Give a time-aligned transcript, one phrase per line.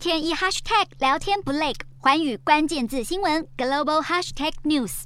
[0.00, 5.02] 天一 hashtag 聊天不累，寰宇关键字新闻 global hashtag news。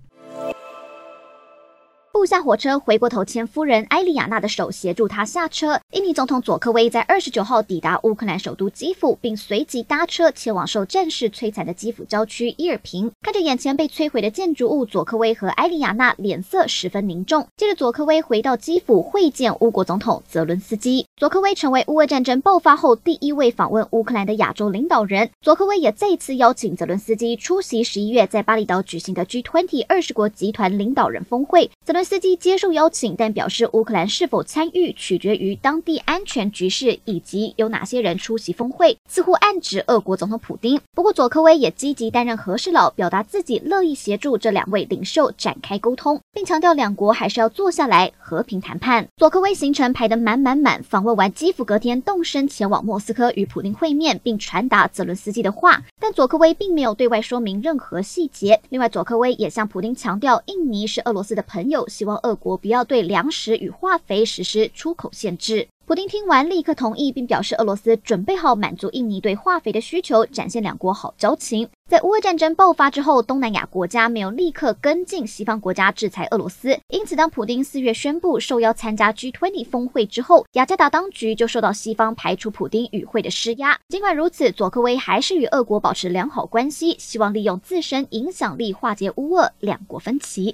[2.13, 5.81] 布下火车，回过头牵夫人埃莉亚娜的手，协助她下车。
[5.93, 13.11] 印尼总统佐科威在二十九号抵达乌克兰首都基辅，并随即搭车前往受战事摧残的基辅郊区伊尔平。
[13.21, 17.47] 看着眼前被摧毁的建筑物，佐科威和埃莉亚娜脸色十分凝重。
[17.57, 21.05] 接着，佐科威回到基辅会见乌国总统泽伦斯基。
[21.17, 25.31] 佐科威成为乌俄战争爆发后第一位访问乌克兰的亚洲领导人。
[25.41, 31.71] 佐科威也再次邀请泽伦斯基出席十一月在巴厘岛举行的 G20 二十国集团领导人峰会。
[31.85, 40.81] 泽伦斯基接受邀请，但表示乌克兰是否参与取决于当地安全局势以及有哪些人出席峰会，似乎暗指俄国总统普丁。
[40.97, 49.07] 不过佐科威也积极担任和事佬，表达自己乐意协助这两位领袖展开沟通，并强调两国还是要坐下来和平谈判。
[49.17, 55.83] 佐科威行程排得满满满，访问完基辅，隔天动身前往莫斯科与普丁会面，并传达泽伦斯基的话。
[55.99, 58.61] 但佐科威并没有对外说明任何细节。
[58.69, 62.35] 另外，佐科威也向普丁强调，印尼是俄罗斯的朋友，希望俄。
[62.35, 65.69] 国不要对粮食与化肥实施出口限制。
[65.87, 71.69] 普丁听完立刻同意，并表示俄罗斯准备好满足印尼对化肥的需求，展现两国好交情。
[71.91, 83.79] 在乌俄战争爆发之后，东南亚国家没有立刻跟进西方国家制裁俄罗斯，因此当普丁四月宣布受邀参加 G20 峰会之后，雅加达当局就受到西方排除普丁与会的施压。
[83.91, 90.53] 尽管如此，佐科威还是与俄国保持良好关系，希望利用自身影响力化解乌俄两国分歧。